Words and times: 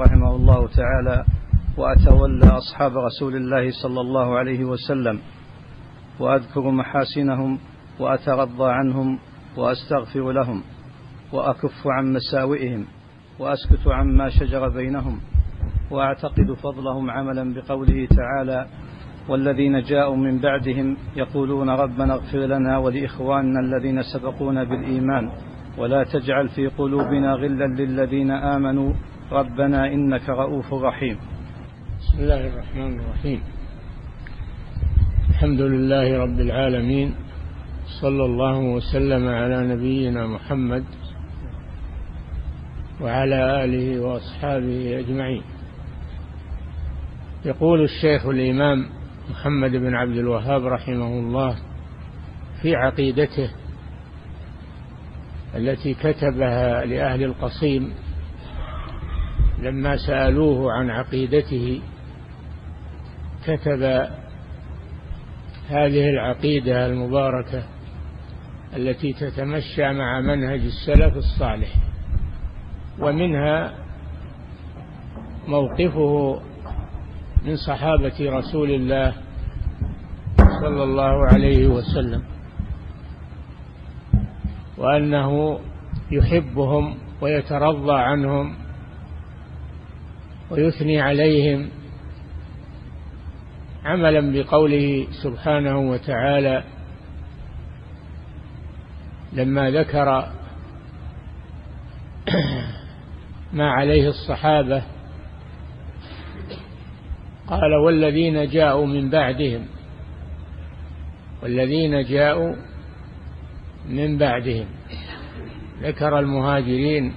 رحمه 0.00 0.36
الله 0.36 0.68
تعالى 0.68 1.24
وأتولى 1.76 2.46
أصحاب 2.46 2.92
رسول 2.98 3.36
الله 3.36 3.70
صلى 3.82 4.00
الله 4.00 4.38
عليه 4.38 4.64
وسلم 4.64 5.20
وأذكر 6.20 6.70
محاسنهم 6.70 7.58
وأترضى 8.00 8.72
عنهم 8.72 9.18
وأستغفر 9.56 10.32
لهم 10.32 10.62
وأكف 11.32 11.86
عن 11.86 12.12
مساوئهم 12.12 12.86
وأسكت 13.38 13.86
عما 13.88 14.28
شجر 14.28 14.68
بينهم 14.68 15.20
وأعتقد 15.90 16.52
فضلهم 16.62 17.10
عملا 17.10 17.54
بقوله 17.54 18.08
تعالى 18.16 18.66
والذين 19.28 19.82
جاءوا 19.82 20.16
من 20.16 20.38
بعدهم 20.38 20.96
يقولون 21.16 21.70
ربنا 21.70 22.14
اغفر 22.14 22.38
لنا 22.38 22.78
ولإخواننا 22.78 23.60
الذين 23.60 24.02
سبقونا 24.02 24.64
بالإيمان 24.64 25.30
ولا 25.78 26.04
تجعل 26.04 26.48
في 26.48 26.66
قلوبنا 26.66 27.34
غلا 27.34 27.64
للذين 27.66 28.30
آمنوا 28.30 28.92
ربنا 29.32 29.86
إنك 29.86 30.28
رؤوف 30.28 30.74
رحيم. 30.74 31.16
بسم 32.00 32.18
الله 32.18 32.46
الرحمن 32.46 33.00
الرحيم. 33.00 33.40
الحمد 35.30 35.60
لله 35.60 36.18
رب 36.18 36.40
العالمين. 36.40 37.14
صلى 38.00 38.24
الله 38.24 38.58
وسلم 38.58 39.28
على 39.28 39.74
نبينا 39.74 40.26
محمد 40.26 40.84
وعلى 43.00 43.64
آله 43.64 44.00
وأصحابه 44.00 44.98
أجمعين. 44.98 45.42
يقول 47.44 47.84
الشيخ 47.84 48.26
الإمام 48.26 48.86
محمد 49.30 49.70
بن 49.70 49.94
عبد 49.94 50.16
الوهاب 50.16 50.66
رحمه 50.66 51.18
الله 51.18 51.56
في 52.62 52.76
عقيدته 52.76 53.50
التي 55.56 55.94
كتبها 55.94 56.84
لأهل 56.84 57.24
القصيم 57.24 57.92
لما 59.62 59.96
سألوه 59.96 60.72
عن 60.72 60.90
عقيدته 60.90 61.80
كتب 63.44 63.82
هذه 65.68 66.10
العقيدة 66.10 66.86
المباركة 66.86 67.62
التي 68.76 69.12
تتمشى 69.12 69.92
مع 69.92 70.20
منهج 70.20 70.60
السلف 70.60 71.16
الصالح 71.16 71.68
ومنها 72.98 73.74
موقفه 75.48 76.40
من 77.44 77.56
صحابة 77.56 78.14
رسول 78.20 78.70
الله 78.70 79.14
صلى 80.60 80.82
الله 80.82 81.26
عليه 81.32 81.66
وسلم 81.66 82.22
وأنه 84.78 85.58
يحبهم 86.10 86.94
ويترضى 87.20 87.94
عنهم 87.94 88.54
ويثني 90.50 91.00
عليهم 91.00 91.70
عملا 93.84 94.32
بقوله 94.32 95.06
سبحانه 95.22 95.78
وتعالى 95.78 96.64
لما 99.32 99.70
ذكر 99.70 100.32
ما 103.52 103.70
عليه 103.70 104.08
الصحابة 104.08 104.82
قال 107.46 107.74
والذين 107.74 108.46
جاءوا 108.46 108.86
من 108.86 109.10
بعدهم 109.10 109.66
والذين 111.42 112.02
جاءوا 112.02 112.56
من 113.88 114.18
بعدهم 114.18 114.66
ذكر 115.82 116.18
المهاجرين 116.18 117.14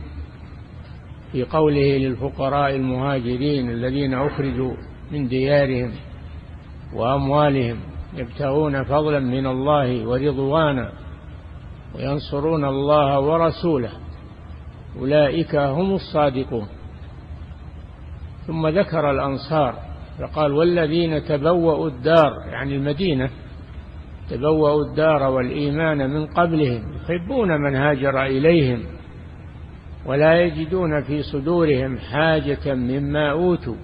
في 1.33 1.43
قوله 1.43 1.97
للفقراء 1.97 2.75
المهاجرين 2.75 3.69
الذين 3.69 4.13
أخرجوا 4.13 4.73
من 5.11 5.27
ديارهم 5.27 5.91
وأموالهم 6.95 7.79
يبتغون 8.15 8.83
فضلا 8.83 9.19
من 9.19 9.47
الله 9.47 10.07
ورضوانا 10.07 10.91
وينصرون 11.95 12.65
الله 12.65 13.19
ورسوله. 13.19 13.91
أولئك 14.99 15.55
هم 15.55 15.93
الصادقون. 15.93 16.67
ثم 18.47 18.67
ذكر 18.67 19.11
الأنصار 19.11 19.75
فقال 20.19 20.51
والذين 20.51 21.23
تبوأوا 21.23 21.87
الدار 21.87 22.31
يعني 22.51 22.75
المدينة 22.75 23.29
تبوأوا 24.29 24.83
الدار 24.83 25.23
والإيمان 25.23 26.09
من 26.09 26.25
قبلهم 26.25 26.93
يحبون 26.95 27.61
من 27.61 27.75
هاجر 27.75 28.23
إليهم. 28.25 28.83
ولا 30.05 30.41
يجدون 30.41 31.03
في 31.03 31.23
صدورهم 31.23 31.97
حاجة 31.97 32.73
مما 32.73 33.31
أوتوا 33.31 33.75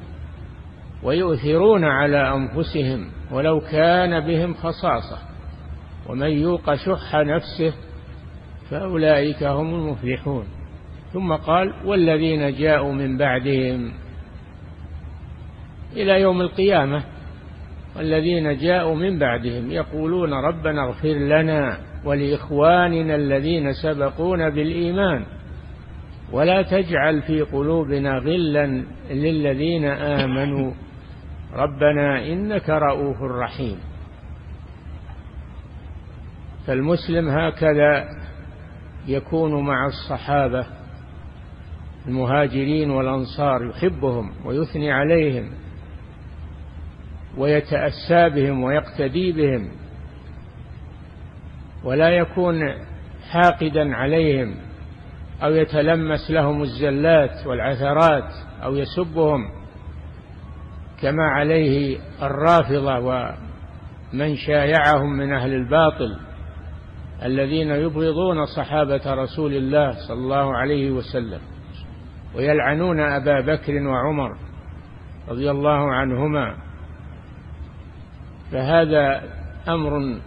ويؤثرون 1.03 1.84
على 1.84 2.34
أنفسهم 2.34 3.07
ولو 3.31 3.59
كان 3.59 4.19
بهم 4.19 4.53
خصاصة. 4.53 5.18
ومن 6.09 6.30
يوق 6.30 6.75
شح 6.75 7.16
نفسه 7.16 7.74
فأولئك 8.69 9.44
هم 9.44 9.75
المفلحون. 9.75 10.46
ثم 11.13 11.34
قال 11.34 11.74
والذين 11.85 12.53
جاءوا 12.53 12.94
من 12.94 13.18
بعدهم 13.18 13.91
إلى 15.96 16.22
يوم 16.22 16.41
القيامة 16.41 17.03
والذين 17.97 18.57
جاءوا 18.57 18.96
من 18.96 19.19
بعدهم 19.19 19.72
يقولون 19.72 20.34
ربنا 20.34 20.84
اغفر 20.84 21.13
لنا 21.13 21.78
ولإخواننا 22.06 23.16
الذين 23.16 23.74
سبقونا 23.74 24.50
بالإيمان. 24.50 25.25
ولا 26.31 26.62
تجعل 26.62 27.22
في 27.22 27.41
قلوبنا 27.41 28.17
غلا 28.17 28.84
للذين 29.09 29.85
آمنوا. 29.85 30.73
ربنا 31.53 32.25
إنك 32.34 32.69
رؤوف 32.69 33.22
رحيم. 33.22 33.78
فالمسلم 36.68 37.29
هكذا 37.29 38.06
يكون 39.07 39.66
مع 39.66 39.85
الصحابة 39.85 40.66
المهاجرين 42.07 42.89
والأنصار 42.89 43.66
يحبهم 43.66 44.31
ويثني 44.45 44.91
عليهم 44.91 45.50
ويتأسى 47.38 48.29
بهم 48.29 48.63
ويقتدي 48.63 49.31
بهم 49.31 49.69
ولا 51.84 52.09
يكون 52.09 52.56
حاقدا 53.29 53.95
عليهم. 53.95 54.56
أو 55.44 55.51
يتلمس 55.51 56.31
لهم 56.31 56.61
الزلات 56.61 57.47
والعثرات 57.47 58.33
أو 58.63 58.75
يسبهم 58.75 59.50
كما 61.01 61.23
عليه 61.23 62.00
الرافضة 62.22 63.00
ومن 63.00 64.35
شايعهم 64.35 65.17
من 65.17 65.33
أهل 65.33 65.53
الباطل 65.53 66.19
الذين 67.23 67.72
يبغضون 67.72 68.45
صحابة 68.45 69.01
رسول 69.13 69.53
الله 69.53 70.07
صلى 70.07 70.17
الله 70.17 70.57
عليه 70.57 70.91
وسلم 70.91 71.39
ويلعنون 72.35 73.00
أبا 73.00 73.41
بكر 73.41 73.88
وعمر 73.88 74.38
رضي 75.29 75.51
الله 75.51 75.94
عنهما 75.94 76.56
فهذا 78.51 79.23
أمر 79.67 80.19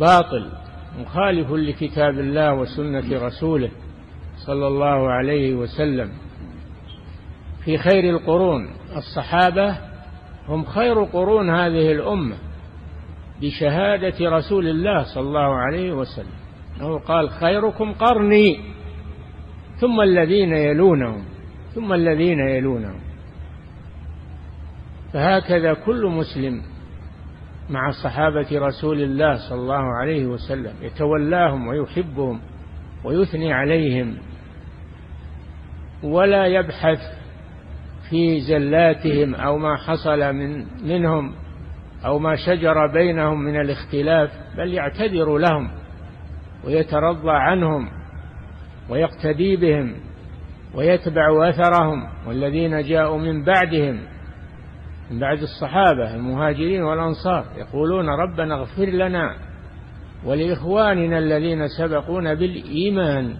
باطل 0.00 0.59
مخالف 0.98 1.52
لكتاب 1.52 2.18
الله 2.18 2.54
وسنة 2.54 3.26
رسوله 3.26 3.70
صلى 4.46 4.66
الله 4.66 5.10
عليه 5.10 5.54
وسلم. 5.54 6.10
في 7.64 7.78
خير 7.78 8.10
القرون 8.10 8.68
الصحابة 8.96 9.76
هم 10.48 10.64
خير 10.64 11.04
قرون 11.04 11.50
هذه 11.50 11.92
الأمة 11.92 12.36
بشهادة 13.40 14.30
رسول 14.30 14.68
الله 14.68 15.14
صلى 15.14 15.22
الله 15.22 15.54
عليه 15.56 15.92
وسلم. 15.92 16.40
أنه 16.80 16.98
قال 16.98 17.30
خيركم 17.30 17.92
قرني 17.92 18.60
ثم 19.80 20.00
الذين 20.00 20.52
يلونهم 20.52 21.24
ثم 21.74 21.92
الذين 21.92 22.38
يلونهم. 22.38 23.00
فهكذا 25.12 25.74
كل 25.74 26.06
مسلم 26.06 26.62
مع 27.70 27.90
صحابة 28.04 28.46
رسول 28.52 29.02
الله 29.02 29.48
صلى 29.48 29.60
الله 29.60 29.96
عليه 30.00 30.26
وسلم 30.26 30.72
يتولاهم 30.82 31.66
ويحبهم 31.66 32.40
ويثني 33.04 33.52
عليهم. 33.52 34.16
ولا 36.02 36.46
يبحث 36.46 36.98
في 38.10 38.40
زلاتهم 38.40 39.34
أو 39.34 39.58
ما 39.58 39.76
حصل 39.76 40.32
من 40.32 40.66
منهم 40.84 41.34
أو 42.04 42.18
ما 42.18 42.36
شجر 42.36 42.86
بينهم 42.86 43.40
من 43.40 43.60
الاختلاف 43.60 44.30
بل 44.56 44.74
يعتذر 44.74 45.38
لهم 45.38 45.70
ويترضى 46.64 47.30
عنهم 47.30 47.88
ويقتدي 48.88 49.56
بهم 49.56 49.94
ويتبع 50.74 51.48
أثرهم 51.48 52.08
والذين 52.26 52.82
جاءوا 52.82 53.18
من 53.18 53.44
بعدهم. 53.44 54.00
من 55.10 55.18
بعد 55.18 55.38
الصحابة 55.42 56.14
المهاجرين 56.14 56.82
والأنصار 56.82 57.44
يقولون 57.56 58.08
ربنا 58.08 58.54
اغفر 58.54 58.84
لنا 58.84 59.36
ولإخواننا 60.24 61.18
الذين 61.18 61.68
سبقونا 61.78 62.34
بالإيمان 62.34 63.36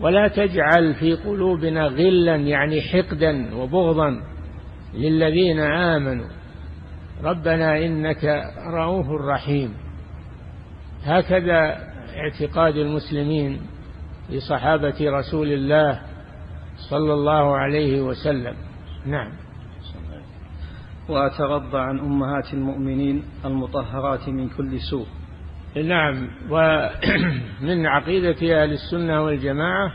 ولا 0.00 0.28
تجعل 0.28 0.94
في 0.94 1.14
قلوبنا 1.14 1.86
غلا 1.86 2.36
يعني 2.36 2.80
حقدا 2.82 3.54
وبغضا 3.56 4.22
للذين 4.94 5.60
آمنوا. 5.60 6.28
ربنا 7.24 7.78
إنك 7.78 8.24
رؤوف 8.66 9.06
رحيم. 9.10 9.74
هكذا 11.04 11.78
اعتقاد 12.16 12.76
المسلمين 12.76 13.60
لصحابة 14.30 14.94
رسول 15.00 15.52
الله 15.52 16.00
صلى 16.90 17.12
الله 17.12 17.56
عليه 17.56 18.00
وسلم. 18.00 18.54
نعم. 19.06 19.43
وأتغضى 21.08 21.78
عن 21.78 21.98
أمهات 21.98 22.54
المؤمنين 22.54 23.22
المطهرات 23.44 24.28
من 24.28 24.48
كل 24.48 24.80
سوء. 24.80 25.06
نعم 25.82 26.28
ومن 26.50 27.86
عقيدة 27.96 28.62
أهل 28.62 28.72
السنة 28.72 29.24
والجماعة 29.24 29.92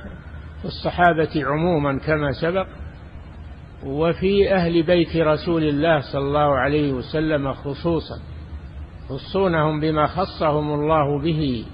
الصحابة 0.65 1.45
عموما 1.45 1.99
كما 1.99 2.31
سبق 2.31 2.67
وفي 3.85 4.53
أهل 4.53 4.83
بيت 4.83 5.15
رسول 5.15 5.63
الله 5.63 5.99
صلى 6.13 6.21
الله 6.21 6.59
عليه 6.59 6.93
وسلم 6.93 7.53
خصوصا 7.53 8.19
يخصونهم 9.11 9.79
بما 9.79 10.07
خصهم 10.07 10.73
الله 10.73 11.19
به 11.19 11.65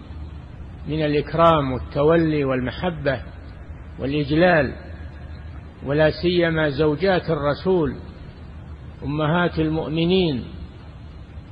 من 0.87 1.05
الإكرام 1.05 1.71
والتولي 1.71 2.45
والمحبة 2.45 3.21
والإجلال 3.99 4.73
ولا 5.85 6.11
سيما 6.21 6.69
زوجات 6.69 7.29
الرسول 7.29 7.95
أمهات 9.03 9.59
المؤمنين 9.59 10.43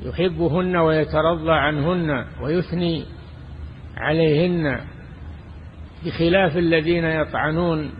يحبهن 0.05 0.75
ويترضى 0.75 1.51
عنهن 1.51 2.25
ويثني 2.41 3.05
عليهن 3.97 4.79
بخلاف 6.05 6.57
الذين 6.57 7.03
يطعنون 7.03 7.91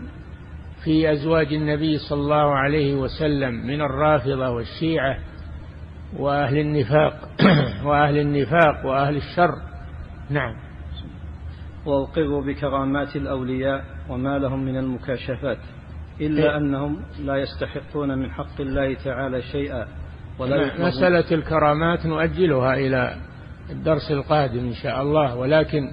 في 0.84 1.12
أزواج 1.12 1.54
النبي 1.54 1.98
صلى 1.98 2.20
الله 2.20 2.54
عليه 2.54 2.94
وسلم 2.94 3.54
من 3.54 3.80
الرافضة 3.80 4.50
والشيعة 4.50 5.18
وأهل 6.18 6.58
النفاق 6.58 7.28
وأهل 7.86 8.18
النفاق 8.18 8.86
وأهل 8.86 9.16
الشر. 9.16 9.54
نعم. 10.30 10.54
وأقر 11.86 12.40
بكرامات 12.40 13.16
الأولياء 13.16 13.84
وما 14.08 14.38
لهم 14.38 14.64
من 14.64 14.76
المكاشفات. 14.76 15.58
إلا 16.20 16.42
إيه. 16.42 16.56
أنهم 16.56 17.00
لا 17.24 17.36
يستحقون 17.36 18.18
من 18.18 18.30
حق 18.30 18.60
الله 18.60 18.94
تعالى 18.94 19.42
شيئا 19.42 19.88
ولا 20.38 20.88
مسألة 20.88 21.24
الكرامات 21.32 22.06
نؤجلها 22.06 22.74
إلى 22.74 23.16
الدرس 23.70 24.10
القادم 24.10 24.58
إن 24.58 24.74
شاء 24.74 25.02
الله 25.02 25.36
ولكن 25.36 25.90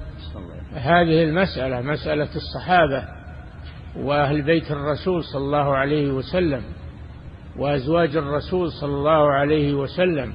هذه 0.73 1.23
المسألة 1.23 1.81
مسألة 1.81 2.29
الصحابة 2.35 3.07
وأهل 3.97 4.41
بيت 4.41 4.71
الرسول 4.71 5.23
صلى 5.23 5.41
الله 5.41 5.75
عليه 5.75 6.11
وسلم 6.11 6.61
وأزواج 7.57 8.15
الرسول 8.15 8.71
صلى 8.71 8.93
الله 8.93 9.31
عليه 9.31 9.73
وسلم. 9.73 10.33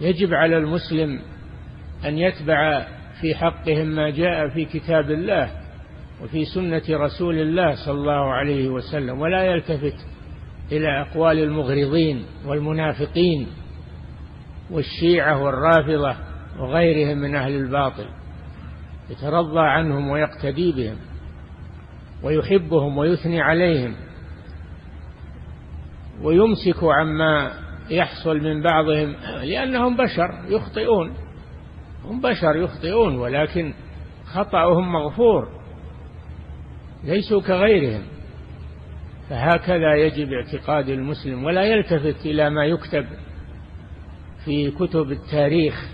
يجب 0.00 0.34
على 0.34 0.56
المسلم 0.56 1.20
أن 2.04 2.18
يتبع 2.18 2.86
في 3.20 3.34
حقهم 3.34 3.86
ما 3.86 4.10
جاء 4.10 4.48
في 4.48 4.64
كتاب 4.64 5.10
الله 5.10 5.61
وفي 6.22 6.44
سنة 6.44 6.82
رسول 6.90 7.38
الله 7.38 7.74
صلى 7.86 7.94
الله 7.94 8.32
عليه 8.32 8.68
وسلم 8.68 9.20
ولا 9.20 9.44
يلتفت 9.44 10.06
إلى 10.72 11.00
أقوال 11.00 11.38
المغرضين 11.38 12.24
والمنافقين 12.46 13.46
والشيعة 14.70 15.42
والرافضة 15.42 16.16
وغيرهم 16.58 17.18
من 17.18 17.34
أهل 17.34 17.56
الباطل 17.56 18.06
يترضى 19.10 19.60
عنهم 19.60 20.08
ويقتدي 20.10 20.72
بهم 20.72 20.96
ويحبهم 22.22 22.98
ويثني 22.98 23.40
عليهم 23.40 23.94
ويمسك 26.22 26.84
عما 26.84 27.52
يحصل 27.90 28.36
من 28.36 28.62
بعضهم 28.62 29.14
لأنهم 29.42 29.96
بشر 29.96 30.44
يخطئون 30.48 31.12
هم 32.04 32.20
بشر 32.20 32.56
يخطئون 32.56 33.16
ولكن 33.16 33.74
خطأهم 34.24 34.92
مغفور. 34.92 35.61
ليسوا 37.04 37.42
كغيرهم. 37.42 38.02
فهكذا 39.30 39.94
يجب 39.94 40.32
اعتقاد 40.32 40.88
المسلم 40.88 41.44
ولا 41.44 41.62
يلتفت 41.62 42.26
إلى 42.26 42.50
ما 42.50 42.66
يكتب 42.66 43.06
في 44.44 44.70
كتب 44.70 45.12
التاريخ 45.12 45.88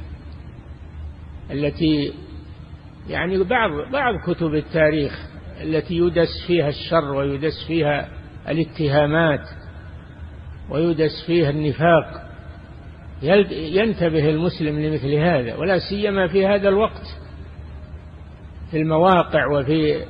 التي 1.51 2.13
يعني 3.09 3.45
بعض 3.45 3.71
بعض 3.93 4.15
كتب 4.27 4.55
التاريخ 4.55 5.13
التي 5.63 5.97
يدس 5.97 6.47
فيها 6.47 6.69
الشر 6.69 7.13
ويدس 7.13 7.65
فيها 7.67 8.09
الاتهامات 8.49 9.49
ويدس 10.71 11.25
فيها 11.27 11.51
النفاق. 11.51 12.29
ينتبه 13.53 14.29
المسلم 14.29 14.81
لمثل 14.81 15.15
هذا 15.15 15.57
ولا 15.57 15.79
سيما 15.79 16.29
في 16.29 16.47
هذا 16.47 16.69
الوقت 16.69 17.07
في 18.71 18.77
المواقع 18.77 19.47
وفي 19.47 20.05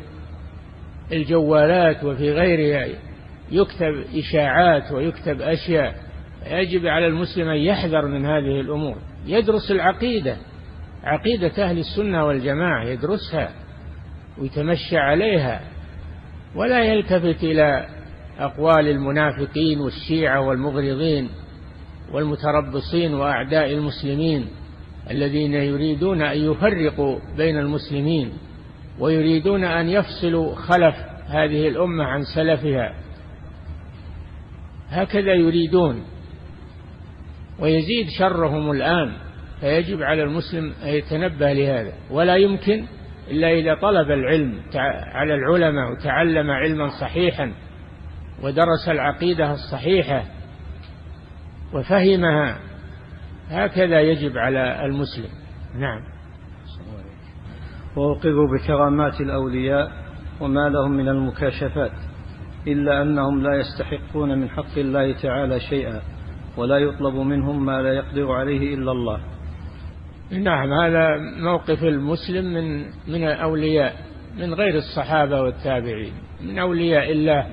الجوالات 1.13 2.05
وفي 2.05 2.33
غيرها 2.33 2.89
يكتب 3.51 4.05
إشاعات 4.15 4.93
ويكتب 4.93 5.41
أشياء 5.41 5.95
يجب 6.47 6.87
على 6.87 7.07
المسلم 7.07 7.49
أن 7.49 7.57
يحذر 7.57 8.07
من 8.07 8.27
هذه 8.27 8.61
الأمور. 8.61 8.97
يدرس 9.27 9.71
العقيدة 9.71 10.37
عقيدة 11.05 11.65
أهل 11.65 11.79
السنة 11.79 12.27
والجماعة 12.27 12.85
يدرسها 12.85 13.51
ويتمشى 14.39 14.97
عليها. 14.97 15.61
ولا 16.55 16.85
يلتفت 16.85 17.45
إلى 17.45 17.87
أقوال 18.39 18.89
المنافقين 18.89 19.81
والشيعة 19.81 20.41
والمغرضين 20.41 21.29
والمتربصين 22.13 23.15
وأعداء 23.15 23.73
المسلمين 23.73 24.47
الذين 25.11 25.55
يريدون 25.55 26.23
أن 26.23 26.39
يفرقوا 26.39 27.19
بين 27.37 27.59
المسلمين. 27.59 28.33
ويريدون 28.99 29.65
أن 29.65 29.89
يفصلوا 29.89 30.55
خلف 30.55 30.95
هذه 31.29 31.69
الأمة 31.69 32.05
عن 32.05 32.23
سلفها. 32.35 32.95
هكذا 34.89 35.35
يريدون. 35.35 36.05
ويزيد 37.59 38.07
شرهم 38.19 38.71
الآن 38.71 39.13
فيجب 39.61 40.03
على 40.03 40.23
المسلم 40.23 40.73
أن 40.83 40.89
يتنبه 40.89 41.53
لهذا. 41.53 41.93
ولا 42.11 42.37
يمكن 42.37 42.87
إلا 43.31 43.51
إذا 43.51 43.75
طلب 43.75 44.11
العلم 44.11 44.61
على 45.15 45.35
العلماء 45.35 45.93
وتعلم 45.93 46.51
علما 46.51 46.89
صحيحا 47.01 47.53
ودرس 48.43 48.89
العقيدة 48.89 49.53
الصحيحة 49.53 50.25
وفهمها 51.75 52.59
هكذا 53.51 54.01
يجب 54.01 54.39
على 54.39 54.85
المسلم. 54.85 55.31
نعم. 55.79 56.18
وأوقظوا 57.99 58.47
بكرامات 58.49 59.21
الأولياء 59.21 59.93
وما 60.41 60.69
لهم 60.69 60.91
من 60.91 61.09
المكاشفات 61.09 61.93
إلا 62.67 63.03
أنهم 63.03 63.43
لا 63.43 63.55
يستحقون 63.55 64.39
من 64.39 64.49
حق 64.49 64.79
الله 64.79 65.13
تعالى 65.13 65.61
شيئا 65.61 66.01
ولا 66.57 66.79
يطلب 66.79 67.15
منهم 67.15 67.67
ما 67.67 67.83
لا 67.83 67.93
يقدر 67.93 68.33
عليه 68.33 68.75
إلا 68.75 68.93
الله. 68.93 69.21
نعم 70.31 70.73
هذا 70.73 71.09
موقف 71.43 71.85
المسلم 71.85 72.45
من 72.45 72.85
من 73.09 73.25
الأولياء 73.25 73.95
من 74.39 74.55
غير 74.55 74.75
الصحابة 74.75 75.43
والتابعين. 75.43 76.13
من 76.41 76.59
أولياء 76.59 77.13
الله. 77.13 77.47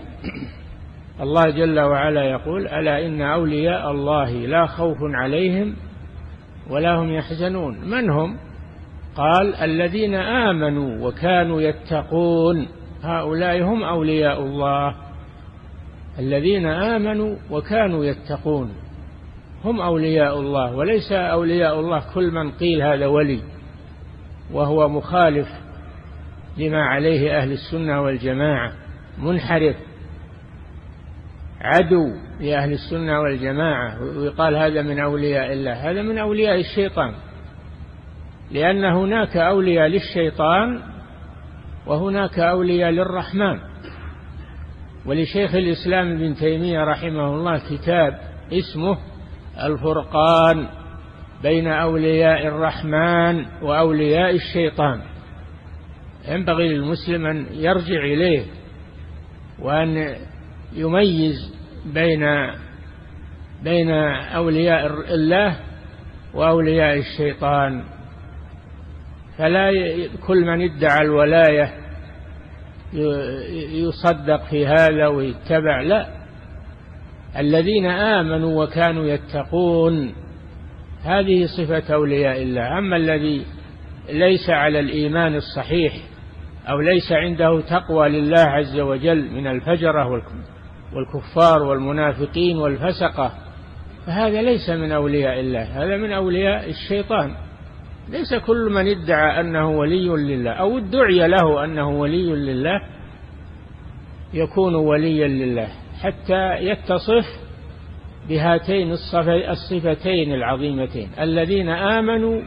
الله 1.22 1.50
جل 1.50 1.80
وعلا 1.80 2.24
يقول 2.24 2.68
ألا 2.68 3.06
إن 3.06 3.22
أولياء 3.22 3.92
الله 3.92 4.32
لا 4.32 4.66
خوف 4.66 4.98
عليهم 5.02 5.76
ولا 6.70 6.96
هم 6.96 7.12
يحزنون. 7.12 7.90
من 7.90 8.10
هم؟ 8.10 8.38
قال 9.16 9.56
الذين 9.56 10.16
آمنوا 10.16 11.08
وكانوا 11.08 11.62
يتقون 11.62 12.68
هؤلاء 13.04 13.64
هم 13.64 13.84
أولياء 13.84 14.42
الله. 14.42 14.96
الذين 16.20 16.66
آمنوا 16.66 17.36
وكانوا 17.52 18.06
يتقون 18.06 18.74
هم 19.64 19.82
أولياء 19.82 20.40
الله 20.40 20.76
وليس 20.76 21.12
أولياء 21.12 21.80
الله 21.80 22.04
كل 22.14 22.32
من 22.32 22.52
قيل 22.52 22.82
هذا 22.82 23.08
ولي 23.08 23.42
وهو 24.54 24.90
مخالف 24.90 25.48
لما 26.58 26.84
عليه 26.84 27.38
أهل 27.38 27.52
السنة 27.52 28.02
والجماعة 28.02 28.72
منحرف 29.18 29.76
عدو 31.62 32.06
لأهل 32.40 32.74
السنة 32.74 33.20
والجماعة 33.20 34.02
ويقال 34.18 34.56
هذا 34.56 34.82
من 34.82 35.00
أولياء 35.00 35.54
الله 35.54 35.92
هذا 35.92 36.02
من 36.02 36.18
أولياء 36.18 36.60
الشيطان. 36.60 37.14
لأن 38.52 38.86
هناك 38.86 39.38
أولياء 39.38 39.88
للشيطان 39.88 40.82
وهناك 41.88 42.40
أولياء 42.40 42.90
للرحمن. 42.90 43.60
ولشيخ 45.06 45.56
الإسلام 45.56 46.12
ابن 46.12 46.36
تيمية 46.36 46.84
رحمه 46.84 47.36
الله 47.36 47.58
كتاب 47.58 48.20
اسمه 48.54 48.98
الفرقان 49.64 50.68
بين 51.44 51.68
أولياء 51.68 52.48
الرحمن 52.48 53.46
وأولياء 53.62 54.36
الشيطان. 54.36 55.02
ينبغي 56.28 56.68
للمسلم 56.68 57.26
أن 57.26 57.48
يرجع 57.52 58.00
إليه 58.00 58.46
وأن 59.60 60.16
يميز 60.74 61.56
بين 61.86 62.26
بين 63.64 63.90
أولياء 64.36 64.86
الله 65.14 65.60
وأولياء 66.34 66.98
الشيطان. 66.98 67.84
فلا 69.38 69.72
كل 70.28 70.46
من 70.46 70.62
ادعى 70.62 71.02
الولاية 71.02 71.74
يصدق 73.74 74.44
في 74.50 74.68
هذا 74.68 75.08
ويتبع 75.08 75.82
لا. 75.82 76.08
الذين 77.38 77.86
آمنوا 77.86 78.64
وكانوا 78.64 79.06
يتقون 79.06 80.14
هذه 81.04 81.46
صفة 81.58 81.94
أولياء 81.94 82.42
الله. 82.42 82.78
أما 82.78 82.98
الذي 82.98 83.46
ليس 84.10 84.50
على 84.50 84.80
الإيمان 84.80 85.36
الصحيح 85.36 85.94
أو 86.70 86.80
ليس 86.80 87.12
عنده 87.12 87.62
تقوى 87.62 88.10
لله 88.10 88.42
عز 88.42 88.80
وجل 88.80 89.32
من 89.32 89.48
الفجرة 89.48 90.24
والكفار 90.94 91.64
والمنافقين 91.64 92.58
والفسقة 92.58 93.32
فهذا 94.06 94.42
ليس 94.42 94.70
من 94.70 94.92
أولياء 94.92 95.40
الله 95.40 95.84
هذا 95.84 95.98
من 95.98 96.12
أولياء 96.12 96.70
الشيطان. 96.70 97.36
ليس 98.10 98.34
كل 98.34 98.70
من 98.72 98.88
ادعى 98.88 99.40
أنه 99.40 99.70
ولي 99.70 100.08
لله 100.08 100.52
أو 100.52 100.78
ادعي 100.78 101.28
له 101.28 101.64
أنه 101.64 101.90
ولي 101.90 102.36
لله 102.36 102.82
يكون 104.34 104.76
وليا 104.76 105.28
لله 105.28 105.68
حتى 106.02 106.54
يتصف 106.60 107.26
بهاتين 108.30 108.92
الصفتين 109.50 110.34
العظيمتين 110.34 111.10
الذين 111.20 111.70
آمنوا 111.70 112.42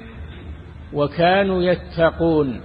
وكانوا 0.93 1.63
يتقون. 1.63 2.61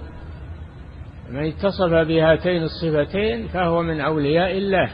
من 1.30 1.46
اتصف 1.46 1.90
بهاتين 1.90 2.62
الصفتين 2.62 3.48
فهو 3.48 3.82
من 3.82 4.00
أولياء 4.00 4.58
الله 4.58 4.90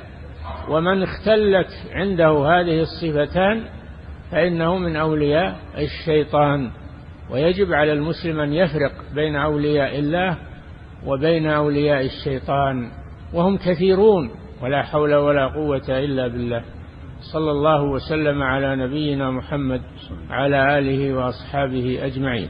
ومن 0.69 1.03
اختلت 1.03 1.69
عنده 1.93 2.31
هذه 2.31 2.81
الصفتان 2.81 3.65
فإنه 4.31 4.79
من 4.79 4.97
أولياء 4.97 5.57
الشيطان. 5.79 6.71
ويجب 7.33 7.73
على 7.73 7.93
المسلم 7.93 8.41
أن 8.41 8.53
يفرق 8.53 8.93
بين 9.15 9.37
أولياء 9.37 9.99
الله 9.99 10.39
وبين 11.07 11.47
أولياء 11.47 12.05
الشيطان 12.05 12.91
وهم 13.35 13.57
كثيرون 13.57 14.31
ولا 14.63 14.83
حول 14.83 15.15
ولا 15.15 15.47
قوة 15.47 15.89
إلا 15.89 16.29
بالله. 16.29 16.63
صلى 17.33 17.51
الله 17.51 17.83
وسلم 17.83 18.43
على 18.43 18.77
نبينا 18.77 19.31
محمد 19.31 19.83
على 20.31 20.79
آله 20.79 21.15
وأصحابه 21.15 21.99
أجمعين. 22.07 22.49